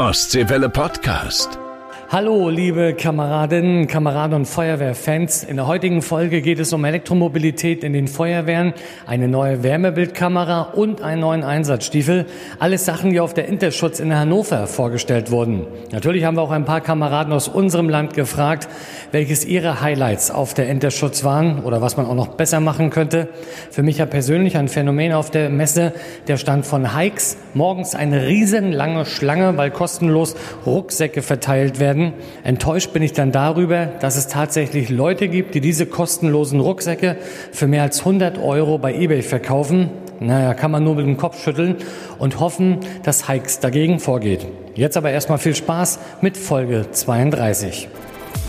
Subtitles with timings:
[0.00, 1.69] Ostseewelle Podcast.
[2.12, 5.44] Hallo, liebe Kameradinnen, Kameraden und Feuerwehrfans.
[5.44, 8.74] In der heutigen Folge geht es um Elektromobilität in den Feuerwehren,
[9.06, 12.26] eine neue Wärmebildkamera und einen neuen Einsatzstiefel.
[12.58, 15.68] Alles Sachen, die auf der Interschutz in Hannover vorgestellt wurden.
[15.92, 18.68] Natürlich haben wir auch ein paar Kameraden aus unserem Land gefragt,
[19.12, 23.28] welches ihre Highlights auf der Interschutz waren oder was man auch noch besser machen könnte.
[23.70, 25.92] Für mich ja persönlich ein Phänomen auf der Messe,
[26.26, 27.36] der Stand von Hikes.
[27.54, 30.34] Morgens eine riesenlange Schlange, weil kostenlos
[30.66, 32.12] Rucksäcke verteilt werden werden.
[32.44, 37.16] Enttäuscht bin ich dann darüber, dass es tatsächlich Leute gibt, die diese kostenlosen Rucksäcke
[37.52, 39.90] für mehr als 100 Euro bei eBay verkaufen.
[40.20, 41.76] Naja, kann man nur mit dem Kopf schütteln
[42.18, 44.46] und hoffen, dass Hikes dagegen vorgeht.
[44.74, 47.88] Jetzt aber erstmal viel Spaß mit Folge 32.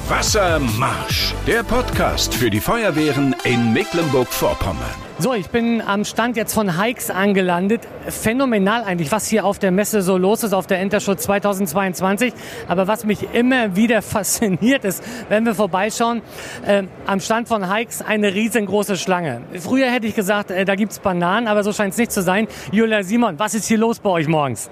[0.10, 4.78] Wassermarsch, der Podcast für die Feuerwehren in Mecklenburg-Vorpommern.
[5.20, 7.82] So, ich bin am Stand jetzt von Hikes angelandet.
[8.08, 12.34] Phänomenal eigentlich, was hier auf der Messe so los ist, auf der Interschutz 2022.
[12.68, 16.22] Aber was mich immer wieder fasziniert ist, wenn wir vorbeischauen,
[16.66, 19.42] äh, am Stand von Hikes eine riesengroße Schlange.
[19.60, 22.48] Früher hätte ich gesagt, äh, da gibt's Bananen, aber so scheint es nicht zu sein.
[22.72, 24.70] Julia Simon, was ist hier los bei euch morgens?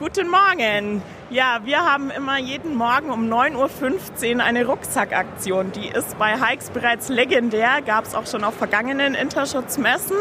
[0.00, 1.02] Guten Morgen.
[1.30, 5.70] Ja, wir haben immer jeden Morgen um 9.15 Uhr eine Rucksackaktion.
[5.70, 10.16] Die ist bei Hikes bereits legendär, gab es auch schon auf vergangenen Interschutzmessen.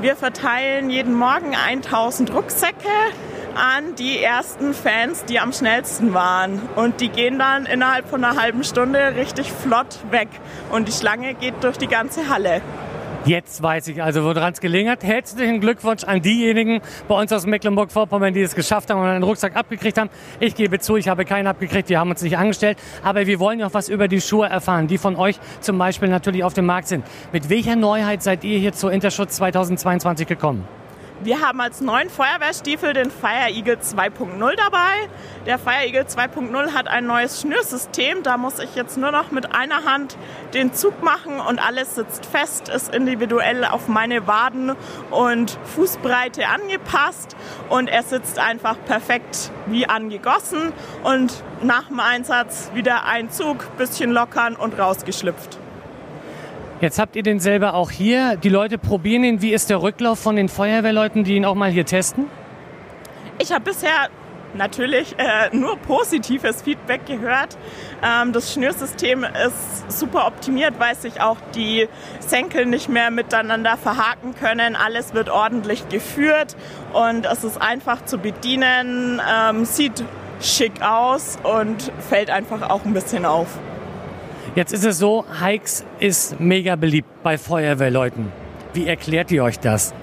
[0.00, 2.88] Wir verteilen jeden Morgen 1000 Rucksäcke
[3.56, 6.60] an die ersten Fans, die am schnellsten waren.
[6.76, 10.28] Und die gehen dann innerhalb von einer halben Stunde richtig flott weg.
[10.70, 12.62] Und die Schlange geht durch die ganze Halle.
[13.24, 15.04] Jetzt weiß ich also, woran es gelegen hat.
[15.04, 19.54] Herzlichen Glückwunsch an diejenigen bei uns aus Mecklenburg-Vorpommern, die es geschafft haben und einen Rucksack
[19.54, 20.10] abgekriegt haben.
[20.40, 22.78] Ich gebe zu, ich habe keinen abgekriegt, wir haben uns nicht angestellt.
[23.04, 26.08] Aber wir wollen ja auch was über die Schuhe erfahren, die von euch zum Beispiel
[26.08, 27.04] natürlich auf dem Markt sind.
[27.32, 30.66] Mit welcher Neuheit seid ihr hier zur Interschutz 2022 gekommen?
[31.24, 35.08] Wir haben als neuen Feuerwehrstiefel den Fire Eagle 2.0 dabei.
[35.46, 38.24] Der Fire Eagle 2.0 hat ein neues Schnürsystem.
[38.24, 40.16] Da muss ich jetzt nur noch mit einer Hand
[40.52, 44.72] den Zug machen und alles sitzt fest, ist individuell auf meine Waden
[45.12, 47.36] und Fußbreite angepasst
[47.68, 50.72] und er sitzt einfach perfekt wie angegossen
[51.04, 55.61] und nach dem Einsatz wieder ein Zug, bisschen lockern und rausgeschlüpft.
[56.82, 58.36] Jetzt habt ihr den selber auch hier.
[58.36, 59.40] Die Leute probieren ihn.
[59.40, 62.26] Wie ist der Rücklauf von den Feuerwehrleuten, die ihn auch mal hier testen?
[63.38, 64.08] Ich habe bisher
[64.54, 67.56] natürlich äh, nur positives Feedback gehört.
[68.02, 71.86] Ähm, das Schnürsystem ist super optimiert, weil sich auch die
[72.18, 74.74] Senkel nicht mehr miteinander verhaken können.
[74.74, 76.56] Alles wird ordentlich geführt
[76.92, 80.02] und es ist einfach zu bedienen, ähm, sieht
[80.40, 83.46] schick aus und fällt einfach auch ein bisschen auf.
[84.54, 88.30] Jetzt ist es so, Hikes ist mega beliebt bei Feuerwehrleuten.
[88.74, 89.94] Wie erklärt ihr euch das?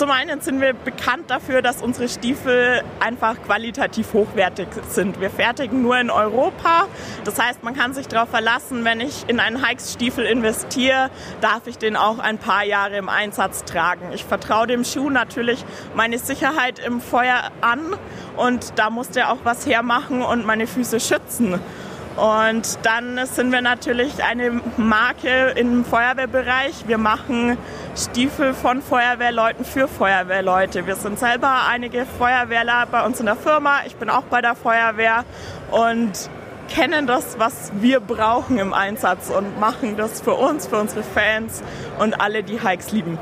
[0.00, 5.20] Zum einen sind wir bekannt dafür, dass unsere Stiefel einfach qualitativ hochwertig sind.
[5.20, 6.86] Wir fertigen nur in Europa.
[7.24, 11.10] Das heißt, man kann sich darauf verlassen, wenn ich in einen Hikes-Stiefel investiere,
[11.42, 14.12] darf ich den auch ein paar Jahre im Einsatz tragen.
[14.14, 17.80] Ich vertraue dem Schuh natürlich meine Sicherheit im Feuer an
[18.38, 21.60] und da muss der auch was hermachen und meine Füße schützen.
[22.16, 26.86] Und dann sind wir natürlich eine Marke im Feuerwehrbereich.
[26.86, 27.56] Wir machen
[27.96, 30.86] Stiefel von Feuerwehrleuten für Feuerwehrleute.
[30.86, 33.80] Wir sind selber einige Feuerwehrler bei uns in der Firma.
[33.86, 35.24] Ich bin auch bei der Feuerwehr
[35.70, 36.30] und
[36.68, 41.62] kennen das, was wir brauchen im Einsatz und machen das für uns, für unsere Fans
[41.98, 43.18] und alle, die Hikes lieben.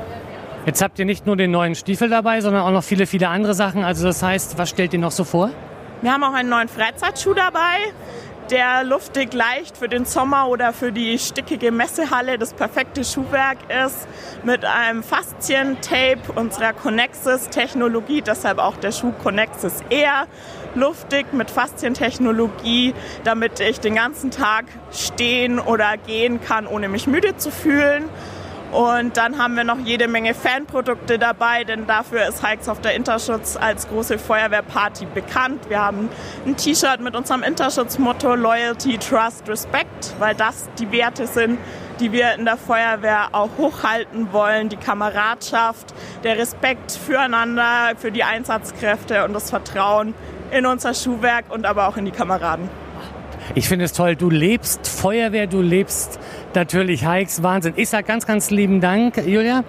[0.65, 3.53] Jetzt habt ihr nicht nur den neuen Stiefel dabei, sondern auch noch viele, viele andere
[3.53, 3.83] Sachen.
[3.83, 5.49] Also das heißt, was stellt ihr noch so vor?
[6.01, 7.77] Wir haben auch einen neuen Freizeitschuh dabei
[8.51, 14.07] der luftig leicht für den Sommer oder für die stickige Messehalle das perfekte Schuhwerk ist,
[14.43, 20.27] mit einem Faszientape unserer Connexis-Technologie, deshalb auch der Schuh Connexis Air,
[20.75, 22.93] luftig mit Faszientechnologie,
[23.23, 28.09] damit ich den ganzen Tag stehen oder gehen kann, ohne mich müde zu fühlen.
[28.71, 32.93] Und dann haben wir noch jede Menge Fanprodukte dabei, denn dafür ist Hikes auf der
[32.93, 35.69] Interschutz als große Feuerwehrparty bekannt.
[35.69, 36.09] Wir haben
[36.45, 41.57] ein T-Shirt mit unserem Interschutzmotto Loyalty, Trust, Respect, weil das die Werte sind,
[41.99, 44.69] die wir in der Feuerwehr auch hochhalten wollen.
[44.69, 50.13] Die Kameradschaft, der Respekt füreinander, für die Einsatzkräfte und das Vertrauen
[50.51, 52.69] in unser Schuhwerk und aber auch in die Kameraden.
[53.55, 56.19] Ich finde es toll, du lebst Feuerwehr, du lebst
[56.53, 57.73] natürlich Hikes, Wahnsinn.
[57.77, 59.63] Ich sage ganz, ganz lieben Dank, Julia,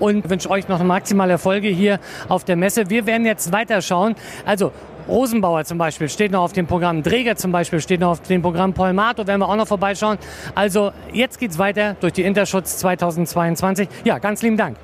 [0.00, 2.90] und wünsche euch noch maximale Erfolge hier auf der Messe.
[2.90, 4.16] Wir werden jetzt weiterschauen.
[4.44, 4.72] Also
[5.06, 8.42] Rosenbauer zum Beispiel steht noch auf dem Programm, Dräger zum Beispiel steht noch auf dem
[8.42, 10.18] Programm, Paul Mato werden wir auch noch vorbeischauen.
[10.56, 13.88] Also jetzt geht's weiter durch die Interschutz 2022.
[14.04, 14.76] Ja, ganz lieben Dank.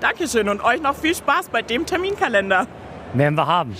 [0.00, 2.66] Dankeschön und euch noch viel Spaß bei dem Terminkalender.
[3.14, 3.76] Werden wir haben.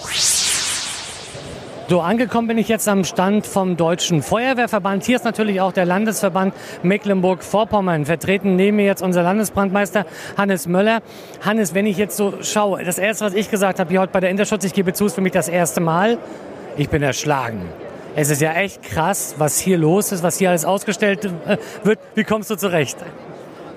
[1.93, 5.05] So, angekommen bin ich jetzt am Stand vom Deutschen Feuerwehrverband.
[5.05, 8.57] Hier ist natürlich auch der Landesverband Mecklenburg-Vorpommern vertreten.
[8.57, 10.07] Neben mir jetzt unser Landesbrandmeister
[10.39, 11.03] Hannes Möller.
[11.43, 14.21] Hannes, wenn ich jetzt so schaue, das erste, was ich gesagt habe hier heute bei
[14.21, 16.17] der Interschutz, ich gebe zu, ist für mich das erste Mal.
[16.79, 17.61] Ich bin erschlagen.
[18.17, 21.99] Es ist ja echt krass, was hier los ist, was hier alles ausgestellt äh, wird.
[22.15, 22.97] Wie kommst du zurecht?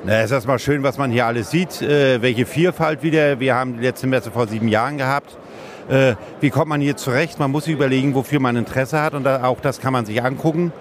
[0.07, 3.41] Es ist erstmal schön, was man hier alles sieht, äh, welche Vielfalt wieder.
[3.41, 5.35] Wir haben die letzte Messe vor sieben Jahren gehabt.
[5.89, 7.39] Äh, wie kommt man hier zurecht?
[7.39, 10.23] Man muss sich überlegen, wofür man Interesse hat und da, auch das kann man sich
[10.23, 10.71] angucken.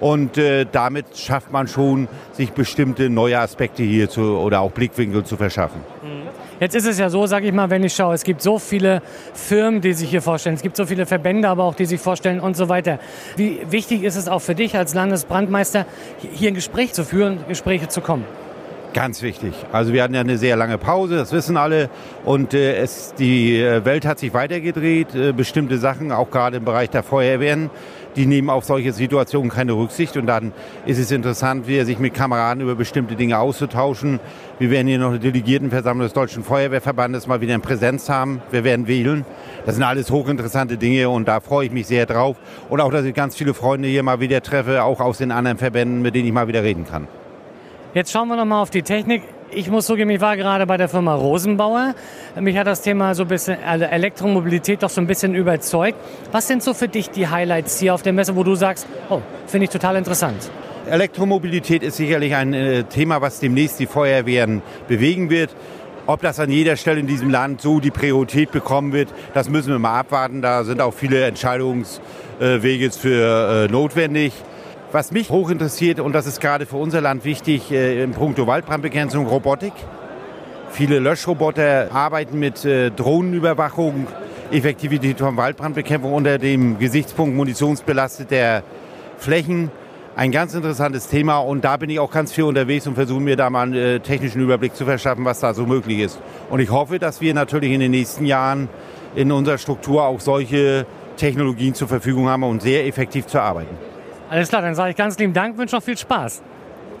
[0.00, 5.24] Und äh, damit schafft man schon, sich bestimmte neue Aspekte hier zu, oder auch Blickwinkel
[5.24, 5.80] zu verschaffen.
[6.58, 9.02] Jetzt ist es ja so, sage ich mal, wenn ich schaue, es gibt so viele
[9.32, 12.40] Firmen, die sich hier vorstellen, es gibt so viele Verbände, aber auch die sich vorstellen
[12.40, 12.98] und so weiter.
[13.36, 15.86] Wie wichtig ist es auch für dich als Landesbrandmeister,
[16.32, 18.24] hier ein Gespräch zu führen, Gespräche zu kommen?
[18.94, 19.54] Ganz wichtig.
[19.72, 21.88] Also wir hatten ja eine sehr lange Pause, das wissen alle.
[22.26, 25.14] Und äh, es, die äh, Welt hat sich weitergedreht.
[25.14, 27.70] Äh, bestimmte Sachen, auch gerade im Bereich der Feuerwehren,
[28.16, 30.18] die nehmen auf solche Situationen keine Rücksicht.
[30.18, 30.52] Und dann
[30.84, 34.20] ist es interessant, wieder sich mit Kameraden über bestimmte Dinge auszutauschen.
[34.58, 38.42] Wir werden hier noch eine Delegiertenversammlung des Deutschen Feuerwehrverbandes mal wieder in Präsenz haben.
[38.50, 39.24] Wir werden wählen.
[39.64, 42.36] Das sind alles hochinteressante Dinge und da freue ich mich sehr drauf.
[42.68, 45.56] Und auch, dass ich ganz viele Freunde hier mal wieder treffe, auch aus den anderen
[45.56, 47.08] Verbänden, mit denen ich mal wieder reden kann.
[47.94, 49.22] Jetzt schauen wir noch mal auf die Technik.
[49.50, 51.94] Ich muss zugeben, ich war gerade bei der Firma Rosenbauer.
[52.40, 55.98] Mich hat das Thema so ein bisschen Elektromobilität doch so ein bisschen überzeugt.
[56.30, 59.20] Was sind so für dich die Highlights hier auf der Messe, wo du sagst, oh,
[59.46, 60.50] finde ich total interessant?
[60.90, 65.50] Elektromobilität ist sicherlich ein äh, Thema, was demnächst die Feuerwehren bewegen wird.
[66.06, 69.70] Ob das an jeder Stelle in diesem Land so die Priorität bekommen wird, das müssen
[69.70, 70.40] wir mal abwarten.
[70.40, 74.32] Da sind auch viele Entscheidungswege für äh, notwendig.
[74.92, 78.46] Was mich hoch interessiert, und das ist gerade für unser Land wichtig, äh, im Punkto
[78.46, 79.72] Waldbrandbekämpfung, Robotik.
[80.70, 84.06] Viele Löschroboter arbeiten mit äh, Drohnenüberwachung,
[84.50, 88.62] Effektivität von Waldbrandbekämpfung unter dem Gesichtspunkt munitionsbelasteter
[89.16, 89.70] Flächen.
[90.14, 93.36] Ein ganz interessantes Thema und da bin ich auch ganz viel unterwegs und versuche mir
[93.36, 96.20] da mal einen äh, technischen Überblick zu verschaffen, was da so möglich ist.
[96.50, 98.68] Und ich hoffe, dass wir natürlich in den nächsten Jahren
[99.14, 100.84] in unserer Struktur auch solche
[101.16, 103.91] Technologien zur Verfügung haben, um sehr effektiv zu arbeiten.
[104.32, 106.40] Alles klar, dann sage ich ganz lieben Dank, wünsche noch viel Spaß.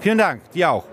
[0.00, 0.84] Vielen Dank, dir auch.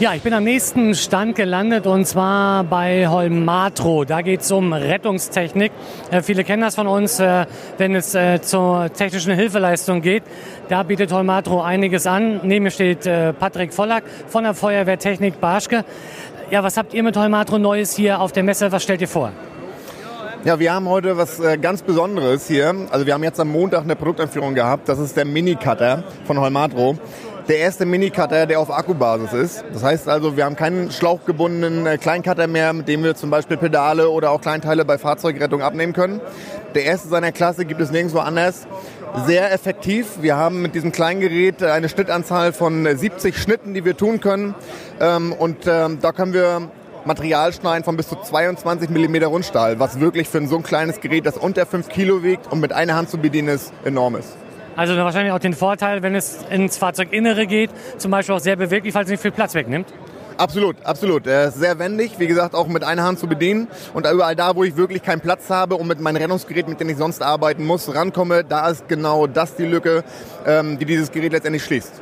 [0.00, 4.04] Ja, ich bin am nächsten Stand gelandet und zwar bei Holmatro.
[4.04, 5.70] Da geht es um Rettungstechnik.
[6.10, 7.46] Äh, viele kennen das von uns, äh,
[7.78, 10.24] wenn es äh, zur technischen Hilfeleistung geht.
[10.68, 12.40] Da bietet Holmatro einiges an.
[12.42, 15.84] Neben mir steht äh, Patrick Vollack von der Feuerwehrtechnik Barschke.
[16.50, 18.72] Ja, was habt ihr mit Holmatro Neues hier auf der Messe?
[18.72, 19.30] Was stellt ihr vor?
[20.44, 22.74] Ja, wir haben heute was äh, ganz Besonderes hier.
[22.90, 24.90] Also wir haben jetzt am Montag eine Produkteinführung gehabt.
[24.90, 26.98] Das ist der Mini-Cutter von Holmatro.
[27.48, 29.64] Der erste Mini-Cutter, der auf Akkubasis ist.
[29.72, 33.56] Das heißt also, wir haben keinen schlauchgebundenen äh, Kleincutter mehr, mit dem wir zum Beispiel
[33.56, 36.20] Pedale oder auch Kleinteile bei Fahrzeugrettung abnehmen können.
[36.74, 38.66] Der erste seiner Klasse gibt es nirgendwo anders.
[39.24, 40.20] Sehr effektiv.
[40.20, 44.54] Wir haben mit diesem kleinen Gerät eine Schnittanzahl von 70 Schnitten, die wir tun können.
[45.00, 46.68] Ähm, und ähm, da können wir
[47.06, 51.36] Materialschneiden von bis zu 22 mm Rundstahl, was wirklich für so ein kleines Gerät, das
[51.36, 54.36] unter 5 Kilo wiegt und mit einer Hand zu bedienen ist, enorm ist.
[54.76, 58.94] Also wahrscheinlich auch den Vorteil, wenn es ins Fahrzeuginnere geht, zum Beispiel auch sehr beweglich,
[58.94, 59.86] weil es nicht viel Platz wegnimmt.
[60.36, 61.28] Absolut, absolut.
[61.28, 63.68] Er ist sehr wendig, wie gesagt, auch mit einer Hand zu bedienen.
[63.92, 66.88] Und überall da, wo ich wirklich keinen Platz habe und mit meinem Rettungsgerät, mit dem
[66.88, 70.02] ich sonst arbeiten muss, rankomme, da ist genau das die Lücke,
[70.44, 71.92] ähm, die dieses Gerät letztendlich schließt.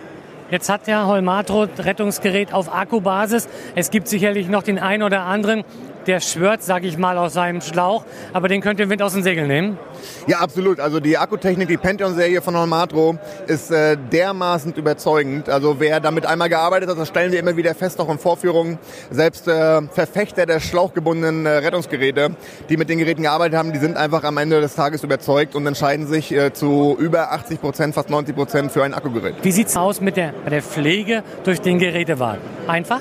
[0.52, 3.48] Jetzt hat ja Holmatro Rettungsgerät auf Akkubasis.
[3.74, 5.64] Es gibt sicherlich noch den einen oder anderen,
[6.06, 9.22] der schwört, sage ich mal, aus seinem Schlauch, aber den könnt ihr Wind aus den
[9.22, 9.78] Segeln nehmen.
[10.26, 10.80] Ja, absolut.
[10.80, 13.16] Also die Akkutechnik, die Pantheon-Serie von Holmatro
[13.46, 15.48] ist äh, dermaßen überzeugend.
[15.48, 18.78] Also wer damit einmal gearbeitet hat, das stellen wir immer wieder fest, auch in Vorführungen.
[19.10, 22.30] Selbst äh, Verfechter der schlauchgebundenen äh, Rettungsgeräte,
[22.68, 25.66] die mit den Geräten gearbeitet haben, die sind einfach am Ende des Tages überzeugt und
[25.66, 29.34] entscheiden sich äh, zu über 80 Prozent, fast 90 Prozent für ein Akkugerät.
[29.42, 32.40] Wie sieht's aus mit der, der Pflege durch den Gerätewagen?
[32.66, 33.00] Einfach?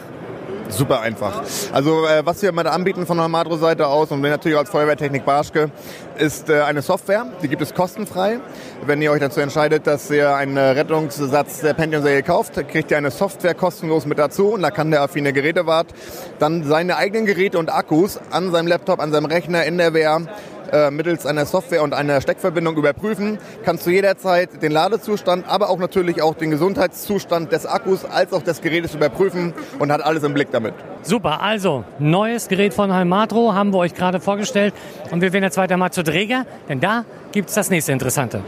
[0.72, 1.44] Super einfach.
[1.74, 5.72] Also äh, was wir mal anbieten von der Madro-Seite aus und natürlich als Feuerwehrtechnik Barschke,
[6.18, 8.40] ist äh, eine Software, die gibt es kostenfrei.
[8.86, 13.12] Wenn ihr euch dazu entscheidet, dass ihr einen Rettungssatz der Pentium-Serie kauft, kriegt ihr eine
[13.12, 15.88] Software kostenlos mit dazu und da kann der affine Gerätewart
[16.40, 20.22] dann seine eigenen Geräte und Akkus an seinem Laptop, an seinem Rechner in der Wehr
[20.72, 23.38] äh, mittels einer Software und einer Steckverbindung überprüfen.
[23.64, 28.42] Kannst du jederzeit den Ladezustand, aber auch natürlich auch den Gesundheitszustand des Akkus als auch
[28.42, 30.74] des Gerätes überprüfen und hat alles im Blick damit.
[31.04, 34.74] Super, also neues Gerät von Halmatro haben wir euch gerade vorgestellt
[35.12, 38.44] und wir werden jetzt weiter mal zu Träger, denn da gibt es das nächste Interessante.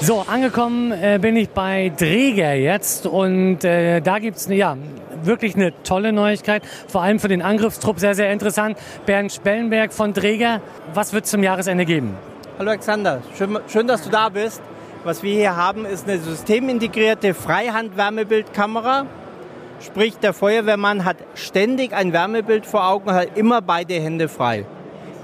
[0.00, 4.76] So, angekommen äh, bin ich bei Träger jetzt und äh, da gibt es ja,
[5.22, 8.76] wirklich eine tolle Neuigkeit, vor allem für den Angriffstrupp sehr, sehr interessant.
[9.06, 10.60] Bernd Spellenberg von Träger,
[10.92, 12.16] was wird zum Jahresende geben?
[12.58, 14.60] Hallo Alexander, schön, schön, dass du da bist.
[15.04, 19.06] Was wir hier haben, ist eine systemintegrierte Freihand-Wärmebildkamera.
[19.80, 24.66] Sprich, der Feuerwehrmann hat ständig ein Wärmebild vor Augen und hat immer beide Hände frei.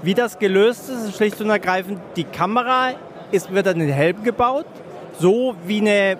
[0.03, 2.91] Wie das gelöst ist, ist schlicht und ergreifend, die Kamera
[3.31, 4.65] ist, wird an den Helm gebaut,
[5.19, 6.17] so wie eine,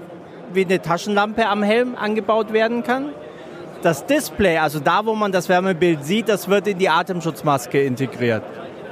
[0.53, 3.09] wie eine Taschenlampe am Helm angebaut werden kann.
[3.81, 8.43] Das Display, also da, wo man das Wärmebild sieht, das wird in die Atemschutzmaske integriert.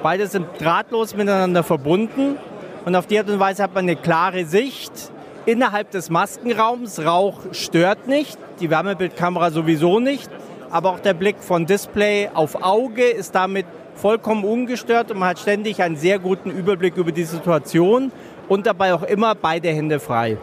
[0.02, 2.38] Beide sind drahtlos miteinander verbunden
[2.86, 5.12] und auf die Art und Weise hat man eine klare Sicht
[5.46, 7.06] innerhalb des Maskenraums.
[7.06, 10.30] Rauch stört nicht, die Wärmebildkamera sowieso nicht,
[10.72, 13.66] aber auch der Blick von Display auf Auge ist damit
[14.02, 18.12] vollkommen ungestört und man hat ständig einen sehr guten Überblick über die Situation
[18.48, 20.38] und dabei auch immer beide Hände frei.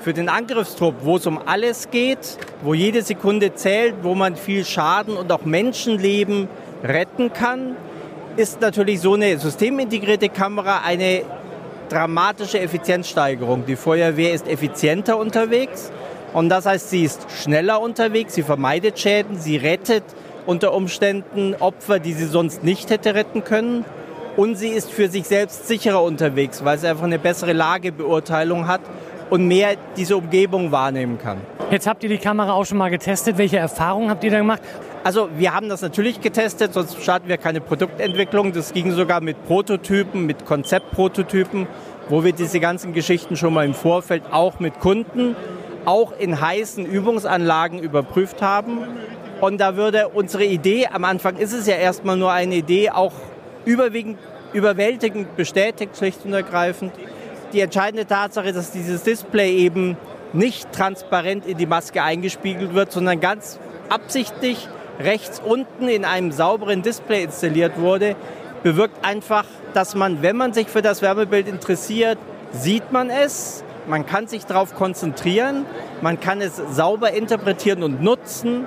[0.00, 4.64] Für den Angriffstrupp, wo es um alles geht, wo jede Sekunde zählt, wo man viel
[4.64, 6.48] Schaden und auch Menschenleben
[6.82, 7.76] retten kann,
[8.36, 11.22] ist natürlich so eine systemintegrierte Kamera eine
[11.90, 13.66] dramatische Effizienzsteigerung.
[13.66, 15.92] Die Feuerwehr ist effizienter unterwegs
[16.32, 20.04] und das heißt, sie ist schneller unterwegs, sie vermeidet Schäden, sie rettet
[20.46, 23.84] unter Umständen Opfer, die sie sonst nicht hätte retten können.
[24.36, 28.80] Und sie ist für sich selbst sicherer unterwegs, weil sie einfach eine bessere Lagebeurteilung hat
[29.30, 31.38] und mehr diese Umgebung wahrnehmen kann.
[31.70, 33.38] Jetzt habt ihr die Kamera auch schon mal getestet.
[33.38, 34.60] Welche Erfahrungen habt ihr da gemacht?
[35.04, 38.52] Also wir haben das natürlich getestet, sonst starten wir keine Produktentwicklung.
[38.52, 41.66] Das ging sogar mit Prototypen, mit Konzeptprototypen,
[42.08, 45.36] wo wir diese ganzen Geschichten schon mal im Vorfeld auch mit Kunden,
[45.84, 48.78] auch in heißen Übungsanlagen überprüft haben.
[49.44, 53.12] Und da würde unsere Idee, am Anfang ist es ja erstmal nur eine Idee, auch
[53.66, 54.18] überwiegend
[54.54, 56.94] überwältigend bestätigt, schlicht und ergreifend.
[57.52, 59.98] Die entscheidende Tatsache, dass dieses Display eben
[60.32, 63.58] nicht transparent in die Maske eingespiegelt wird, sondern ganz
[63.90, 64.66] absichtlich
[64.98, 68.16] rechts unten in einem sauberen Display installiert wurde,
[68.62, 72.16] bewirkt einfach, dass man, wenn man sich für das Wärmebild interessiert,
[72.52, 75.66] sieht man es, man kann sich darauf konzentrieren,
[76.00, 78.64] man kann es sauber interpretieren und nutzen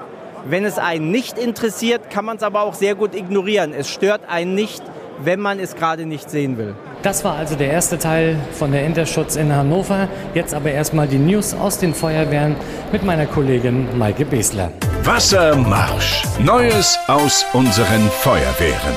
[0.50, 3.74] wenn es einen nicht interessiert, kann man es aber auch sehr gut ignorieren.
[3.74, 4.82] Es stört einen nicht,
[5.24, 6.76] wenn man es gerade nicht sehen will.
[7.04, 10.08] Das war also der erste Teil von der Interschutz in Hannover.
[10.34, 12.56] Jetzt aber erstmal die News aus den Feuerwehren
[12.92, 14.72] mit meiner Kollegin Maike Besler.
[15.04, 16.24] Wassermarsch.
[16.40, 18.96] Neues aus unseren Feuerwehren.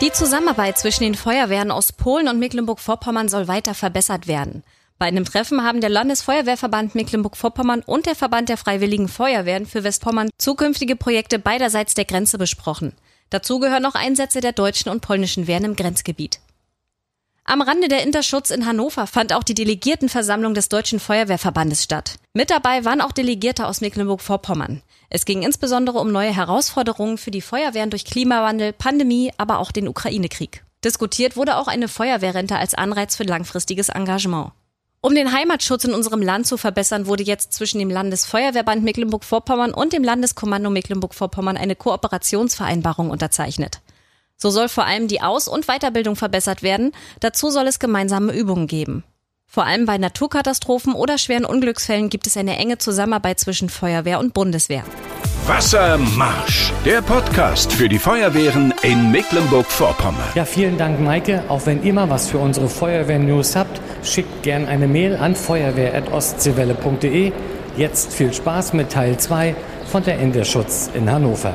[0.00, 4.62] Die Zusammenarbeit zwischen den Feuerwehren aus Polen und Mecklenburg-Vorpommern soll weiter verbessert werden.
[4.98, 10.28] Bei einem Treffen haben der Landesfeuerwehrverband Mecklenburg-Vorpommern und der Verband der Freiwilligen Feuerwehren für Westpommern
[10.38, 12.92] zukünftige Projekte beiderseits der Grenze besprochen.
[13.30, 16.40] Dazu gehören auch Einsätze der deutschen und polnischen Wehren im Grenzgebiet.
[17.44, 22.16] Am Rande der Interschutz in Hannover fand auch die Delegiertenversammlung des Deutschen Feuerwehrverbandes statt.
[22.34, 24.82] Mit dabei waren auch Delegierte aus Mecklenburg-Vorpommern.
[25.10, 29.88] Es ging insbesondere um neue Herausforderungen für die Feuerwehren durch Klimawandel, Pandemie, aber auch den
[29.88, 30.64] Ukraine-Krieg.
[30.84, 34.52] Diskutiert wurde auch eine Feuerwehrrente als Anreiz für langfristiges Engagement.
[35.00, 39.92] Um den Heimatschutz in unserem Land zu verbessern, wurde jetzt zwischen dem Landesfeuerwehrband Mecklenburg-Vorpommern und
[39.92, 43.80] dem Landeskommando Mecklenburg-Vorpommern eine Kooperationsvereinbarung unterzeichnet.
[44.36, 46.92] So soll vor allem die Aus- und Weiterbildung verbessert werden.
[47.20, 49.04] Dazu soll es gemeinsame Übungen geben.
[49.46, 54.34] Vor allem bei Naturkatastrophen oder schweren Unglücksfällen gibt es eine enge Zusammenarbeit zwischen Feuerwehr und
[54.34, 54.84] Bundeswehr.
[55.48, 60.28] Wassermarsch, der Podcast für die Feuerwehren in Mecklenburg-Vorpommern.
[60.34, 61.42] Ja, vielen Dank, Maike.
[61.48, 67.32] Auch wenn ihr mal was für unsere Feuerwehr-News habt, schickt gern eine Mail an feuerwehr.ostseewelle.de.
[67.78, 69.56] Jetzt viel Spaß mit Teil 2
[69.90, 71.54] von der Enderschutz in Hannover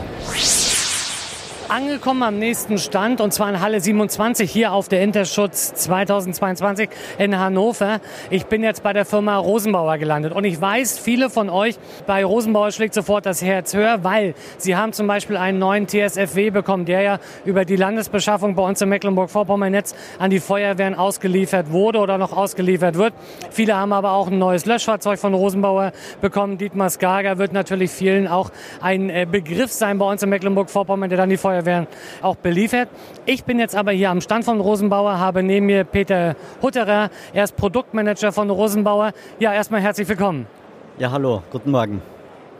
[1.73, 6.87] angekommen am nächsten Stand und zwar in Halle 27 hier auf der Interschutz 2022
[7.17, 7.99] in Hannover.
[8.29, 12.23] Ich bin jetzt bei der Firma Rosenbauer gelandet und ich weiß, viele von euch bei
[12.23, 16.85] Rosenbauer schlägt sofort das Herz höher, weil sie haben zum Beispiel einen neuen TSFW bekommen,
[16.85, 21.97] der ja über die Landesbeschaffung bei uns in Mecklenburg-Vorpommern jetzt an die Feuerwehren ausgeliefert wurde
[21.97, 23.15] oder noch ausgeliefert wird.
[23.49, 26.59] Viele haben aber auch ein neues Löschfahrzeug von Rosenbauer bekommen.
[26.59, 31.17] Dietmar Skager wird natürlich vielen auch ein äh, Begriff sein bei uns in Mecklenburg-Vorpommern, der
[31.17, 31.87] dann die Feuerwehr werden
[32.21, 32.89] auch beliefert.
[33.25, 37.43] Ich bin jetzt aber hier am Stand von Rosenbauer, habe neben mir Peter Hutterer, er
[37.43, 39.11] ist Produktmanager von Rosenbauer.
[39.39, 40.47] Ja, erstmal herzlich willkommen.
[40.97, 42.01] Ja, hallo, guten Morgen.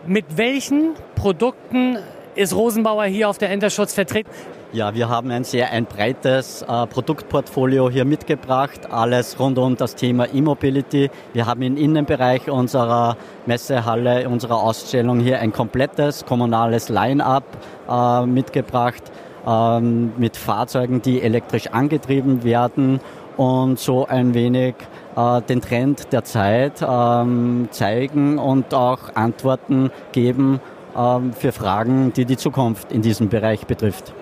[0.06, 1.98] Mit welchen Produkten
[2.36, 4.30] ist Rosenbauer hier auf der Enterschutz vertreten?
[4.74, 9.94] Ja, wir haben ein sehr ein breites äh, Produktportfolio hier mitgebracht, alles rund um das
[9.94, 11.12] Thema E-Mobility.
[11.32, 13.16] Wir haben im Innenbereich unserer
[13.46, 17.44] Messehalle, unserer Ausstellung hier ein komplettes kommunales Line-up
[17.88, 19.04] äh, mitgebracht
[19.46, 23.00] ähm, mit Fahrzeugen, die elektrisch angetrieben werden
[23.38, 24.74] und so ein wenig
[25.16, 30.60] äh, den Trend der Zeit ähm, zeigen und auch Antworten geben
[30.98, 34.16] ähm, für Fragen, die die Zukunft in diesem Bereich betrifft.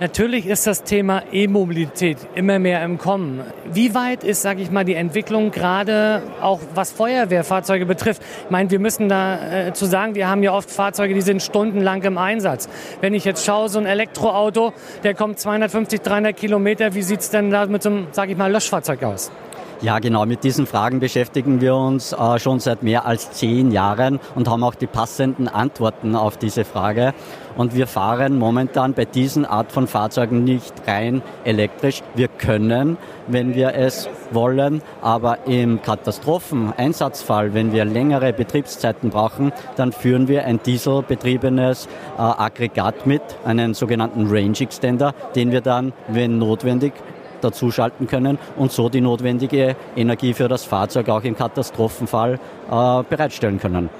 [0.00, 3.42] Natürlich ist das Thema E-Mobilität immer mehr im Kommen.
[3.72, 8.22] Wie weit ist, sage ich mal, die Entwicklung gerade auch was Feuerwehrfahrzeuge betrifft?
[8.44, 11.42] Ich meine, wir müssen da äh, zu sagen, wir haben ja oft Fahrzeuge, die sind
[11.42, 12.68] stundenlang im Einsatz.
[13.00, 17.50] Wenn ich jetzt schaue, so ein Elektroauto, der kommt 250, 300 Kilometer, wie sieht's denn
[17.50, 19.32] da mit so einem, sage ich mal, Löschfahrzeug aus?
[19.80, 20.26] Ja, genau.
[20.26, 24.64] Mit diesen Fragen beschäftigen wir uns äh, schon seit mehr als zehn Jahren und haben
[24.64, 27.14] auch die passenden Antworten auf diese Frage.
[27.56, 32.02] Und wir fahren momentan bei diesen Art von Fahrzeugen nicht rein elektrisch.
[32.16, 32.96] Wir können,
[33.28, 40.44] wenn wir es wollen, aber im Katastropheneinsatzfall, wenn wir längere Betriebszeiten brauchen, dann führen wir
[40.44, 46.94] ein dieselbetriebenes äh, Aggregat mit, einen sogenannten Range Extender, den wir dann, wenn notwendig,
[47.40, 53.58] dazuschalten können und so die notwendige Energie für das Fahrzeug auch im Katastrophenfall äh, bereitstellen
[53.58, 53.90] können.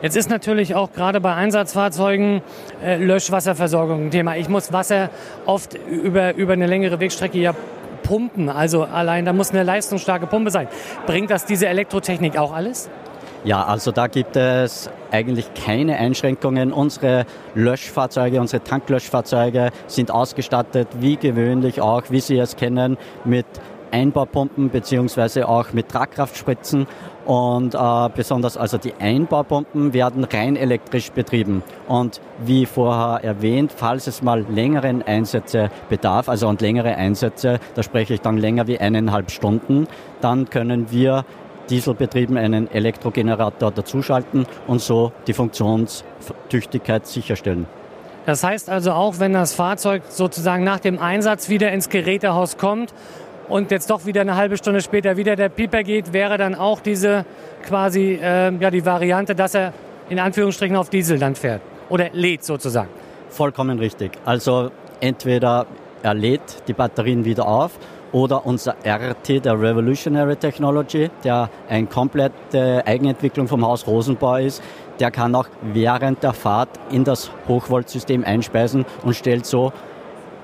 [0.00, 2.42] Jetzt ist natürlich auch gerade bei Einsatzfahrzeugen
[2.84, 4.36] äh, Löschwasserversorgung ein Thema.
[4.36, 5.10] Ich muss Wasser
[5.44, 7.52] oft über, über eine längere Wegstrecke ja
[8.04, 8.48] pumpen.
[8.48, 10.68] Also allein da muss eine leistungsstarke Pumpe sein.
[11.06, 12.88] Bringt das diese Elektrotechnik auch alles?
[13.44, 16.72] Ja, also da gibt es eigentlich keine Einschränkungen.
[16.72, 23.46] Unsere Löschfahrzeuge, unsere Tanklöschfahrzeuge sind ausgestattet wie gewöhnlich auch, wie Sie es kennen, mit
[23.90, 26.86] Einbaupumpen beziehungsweise auch mit Tragkraftspritzen
[27.24, 31.62] und äh, besonders also die Einbaupumpen werden rein elektrisch betrieben.
[31.86, 37.82] Und wie vorher erwähnt, falls es mal längeren Einsätze bedarf, also und längere Einsätze, da
[37.82, 39.86] spreche ich dann länger wie eineinhalb Stunden,
[40.20, 41.24] dann können wir
[41.70, 47.66] Dieselbetrieben einen Elektrogenerator dazuschalten und so die Funktionstüchtigkeit sicherstellen.
[48.26, 52.92] Das heißt also auch, wenn das Fahrzeug sozusagen nach dem Einsatz wieder ins Gerätehaus kommt
[53.48, 56.80] und jetzt doch wieder eine halbe Stunde später wieder der Pieper geht, wäre dann auch
[56.80, 57.24] diese
[57.64, 59.72] quasi äh, ja, die Variante, dass er
[60.10, 62.90] in Anführungsstrichen auf Diesel dann fährt oder lädt sozusagen.
[63.30, 64.12] Vollkommen richtig.
[64.24, 64.70] Also
[65.00, 65.66] entweder
[66.02, 67.72] er lädt die Batterien wieder auf
[68.12, 74.62] oder unser RT, der Revolutionary Technology, der eine komplette Eigenentwicklung vom Haus Rosenbau ist.
[75.00, 79.72] Der kann auch während der Fahrt in das Hochvoltsystem einspeisen und stellt so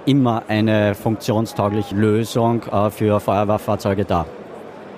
[0.06, 4.26] immer eine funktionstaugliche Lösung äh, für Feuerwehrfahrzeuge dar.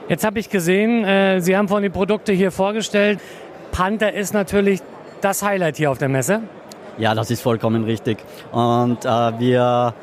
[0.08, 3.20] Jetzt habe ich gesehen, äh, Sie haben vorhin die Produkte hier vorgestellt.
[3.72, 4.80] Panther ist natürlich
[5.20, 6.42] das Highlight hier auf der Messe.
[6.98, 8.18] Ja, das ist vollkommen richtig.
[8.52, 9.94] Und äh, wir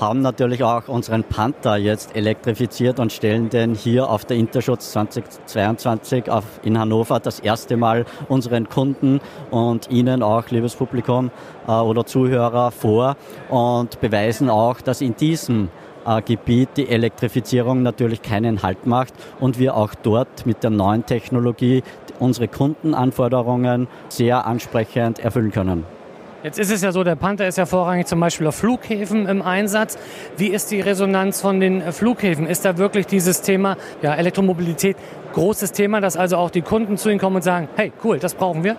[0.00, 6.30] haben natürlich auch unseren Panther jetzt elektrifiziert und stellen den hier auf der Interschutz 2022
[6.30, 11.30] auf, in Hannover das erste Mal unseren Kunden und Ihnen auch, liebes Publikum
[11.66, 13.16] äh, oder Zuhörer, vor
[13.48, 15.68] und beweisen auch, dass in diesem
[16.06, 21.06] äh, Gebiet die Elektrifizierung natürlich keinen Halt macht und wir auch dort mit der neuen
[21.06, 21.82] Technologie
[22.20, 25.97] unsere Kundenanforderungen sehr ansprechend erfüllen können.
[26.44, 29.42] Jetzt ist es ja so, der Panther ist ja vorrangig zum Beispiel auf Flughäfen im
[29.42, 29.98] Einsatz.
[30.36, 32.46] Wie ist die Resonanz von den Flughäfen?
[32.46, 34.96] Ist da wirklich dieses Thema ja, Elektromobilität
[35.32, 38.34] großes Thema, dass also auch die Kunden zu Ihnen kommen und sagen, hey, cool, das
[38.34, 38.76] brauchen wir?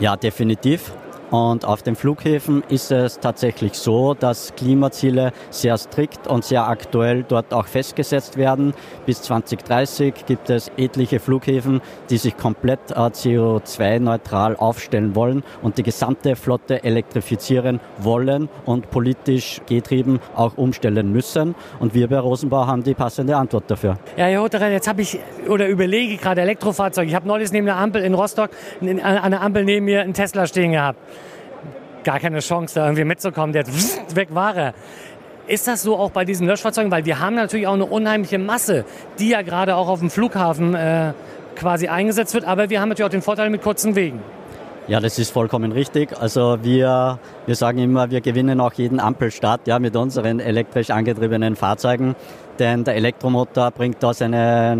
[0.00, 0.92] Ja, definitiv.
[1.32, 7.24] Und auf den Flughäfen ist es tatsächlich so, dass Klimaziele sehr strikt und sehr aktuell
[7.26, 8.74] dort auch festgesetzt werden.
[9.06, 15.82] Bis 2030 gibt es etliche Flughäfen, die sich komplett äh, CO2-neutral aufstellen wollen und die
[15.82, 21.54] gesamte Flotte elektrifizieren wollen und politisch getrieben auch umstellen müssen.
[21.80, 23.96] Und wir bei Rosenbau haben die passende Antwort dafür.
[24.18, 25.18] Ja, Herr Hotterer, jetzt habe ich
[25.48, 27.08] oder überlege gerade Elektrofahrzeuge.
[27.08, 28.50] Ich habe neulich neben der Ampel in Rostock
[28.82, 30.98] an der Ampel neben mir einen Tesla stehen gehabt
[32.04, 33.52] gar keine Chance, da irgendwie mitzukommen.
[33.52, 33.66] Der
[34.14, 34.74] weg war er.
[35.46, 36.90] Ist das so auch bei diesen Löschfahrzeugen?
[36.90, 38.84] Weil wir haben natürlich auch eine unheimliche Masse,
[39.18, 41.12] die ja gerade auch auf dem Flughafen äh,
[41.56, 42.44] quasi eingesetzt wird.
[42.44, 44.20] Aber wir haben natürlich auch den Vorteil mit kurzen Wegen.
[44.88, 46.10] Ja, das ist vollkommen richtig.
[46.20, 51.54] Also wir, wir sagen immer, wir gewinnen auch jeden Ampelstart ja, mit unseren elektrisch angetriebenen
[51.54, 52.16] Fahrzeugen
[52.58, 54.76] denn der Elektromotor bringt da seine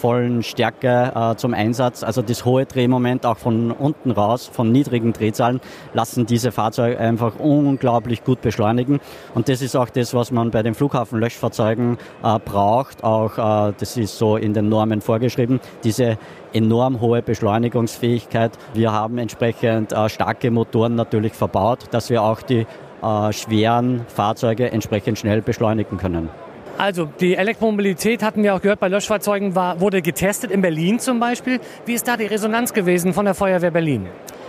[0.00, 2.02] vollen Stärke äh, zum Einsatz.
[2.02, 5.60] Also das hohe Drehmoment auch von unten raus, von niedrigen Drehzahlen,
[5.92, 9.00] lassen diese Fahrzeuge einfach unglaublich gut beschleunigen.
[9.34, 13.04] Und das ist auch das, was man bei den Flughafenlöschfahrzeugen äh, braucht.
[13.04, 15.60] Auch äh, das ist so in den Normen vorgeschrieben.
[15.84, 16.18] Diese
[16.52, 18.52] enorm hohe Beschleunigungsfähigkeit.
[18.74, 22.66] Wir haben entsprechend äh, starke Motoren natürlich verbaut, dass wir auch die
[23.02, 26.28] äh, schweren Fahrzeuge entsprechend schnell beschleunigen können.
[26.78, 31.20] Also die Elektromobilität hatten wir auch gehört bei Löschfahrzeugen war, wurde getestet in Berlin zum
[31.20, 31.60] Beispiel.
[31.84, 34.08] Wie ist da die Resonanz gewesen von der Feuerwehr Berlin?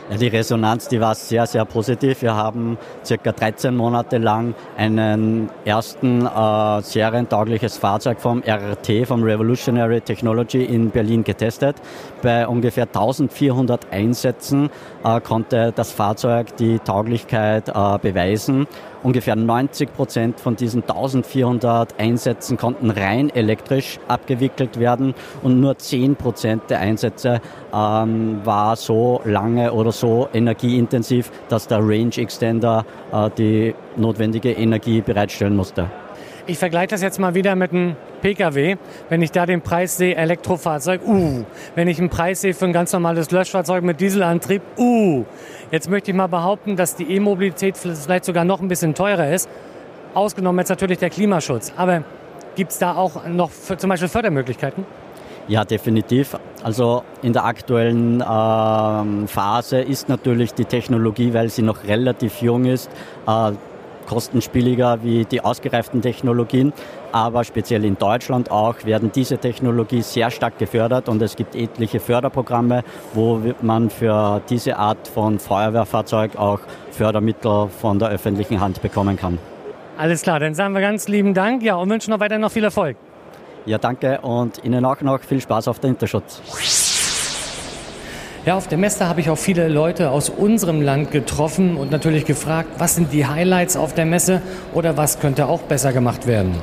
[0.10, 2.22] Ja, die Resonanz, die war sehr, sehr positiv.
[2.22, 10.02] Wir haben circa 13 Monate lang einen ersten äh, serientaugliches Fahrzeug vom RRT, vom Revolutionary
[10.02, 11.78] Technology in Berlin getestet.
[12.22, 14.70] Bei ungefähr 1400 Einsätzen
[15.06, 18.68] äh, konnte das Fahrzeug die Tauglichkeit äh, beweisen
[19.04, 25.14] ungefähr 90 Prozent von diesen 1400 Einsätzen konnten rein elektrisch abgewickelt werden
[25.44, 27.42] und nur 10 Prozent der Einsätze
[27.74, 35.02] ähm, war so lange oder so energieintensiv, dass der Range Extender äh, die notwendige Energie
[35.02, 35.90] bereitstellen musste.
[36.46, 38.76] Ich vergleiche das jetzt mal wieder mit einem Pkw.
[39.08, 41.46] Wenn ich da den Preis sehe, Elektrofahrzeug, uh.
[41.74, 45.24] Wenn ich einen Preis sehe für ein ganz normales Löschfahrzeug mit Dieselantrieb, uh.
[45.72, 49.50] Jetzt möchte ich mal behaupten, dass die E-Mobilität vielleicht sogar noch ein bisschen teurer ist.
[50.14, 51.72] Ausgenommen jetzt natürlich der Klimaschutz.
[51.78, 52.04] Aber
[52.56, 54.86] gibt es da auch noch für, zum Beispiel Fördermöglichkeiten?
[55.48, 56.38] Ja, definitiv.
[56.62, 62.66] Also in der aktuellen äh, Phase ist natürlich die Technologie, weil sie noch relativ jung
[62.66, 62.90] ist,
[63.28, 63.52] äh,
[64.06, 66.74] kostenspieliger wie die ausgereiften Technologien.
[67.12, 72.00] Aber speziell in Deutschland auch werden diese Technologie sehr stark gefördert und es gibt etliche
[72.00, 76.60] Förderprogramme, wo man für diese Art von Feuerwehrfahrzeug auch
[76.92, 79.38] Fördermittel von der öffentlichen Hand bekommen kann.
[79.98, 82.64] Alles klar, dann sagen wir ganz lieben Dank ja, und wünschen noch weiter noch viel
[82.64, 82.98] Erfolg.
[83.66, 86.42] Ja, danke und Ihnen auch noch viel Spaß auf der Interschutz.
[88.46, 92.26] Ja, auf der Messe habe ich auch viele Leute aus unserem Land getroffen und natürlich
[92.26, 94.42] gefragt, was sind die Highlights auf der Messe
[94.74, 96.54] oder was könnte auch besser gemacht werden.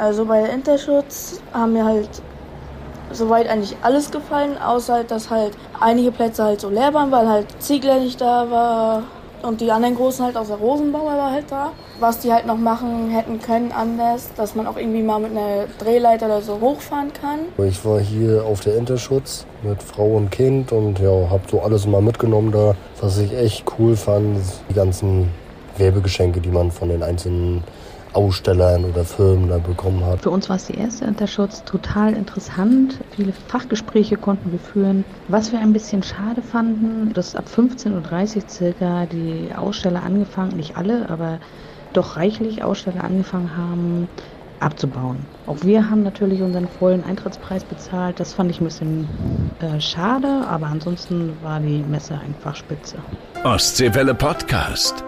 [0.00, 2.08] Also bei der Interschutz haben mir halt
[3.12, 7.28] soweit eigentlich alles gefallen, außer halt, dass halt einige Plätze halt so leer waren, weil
[7.28, 9.02] halt Ziegler nicht da war
[9.42, 11.70] und die anderen Großen halt aus der Rosenbauer war halt da.
[12.00, 15.66] Was die halt noch machen hätten können anders, dass man auch irgendwie mal mit einer
[15.78, 17.40] Drehleiter oder so hochfahren kann.
[17.66, 21.86] Ich war hier auf der Interschutz mit Frau und Kind und ja, hab so alles
[21.86, 22.74] mal mitgenommen da.
[23.00, 25.30] Was ich echt cool fand, die ganzen
[25.76, 27.64] Werbegeschenke, die man von den einzelnen
[28.12, 30.22] Ausstellern oder Firmen da bekommen hat.
[30.22, 32.98] Für uns war es die erste Interschutz, total interessant.
[33.10, 35.04] Viele Fachgespräche konnten wir führen.
[35.28, 40.76] Was wir ein bisschen schade fanden, dass ab 15.30 Uhr circa die Aussteller angefangen, nicht
[40.76, 41.38] alle, aber
[41.92, 44.08] doch reichlich Aussteller angefangen haben,
[44.60, 45.18] abzubauen.
[45.46, 48.18] Auch wir haben natürlich unseren vollen Eintrittspreis bezahlt.
[48.20, 49.08] Das fand ich ein bisschen
[49.60, 52.96] äh, schade, aber ansonsten war die Messe einfach spitze.
[53.44, 55.04] Ostseewelle Podcast.